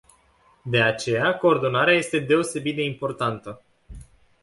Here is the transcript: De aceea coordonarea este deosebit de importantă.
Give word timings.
De 0.63 0.81
aceea 0.81 1.37
coordonarea 1.37 1.93
este 1.95 2.19
deosebit 2.19 2.75
de 2.75 2.83
importantă. 2.83 3.61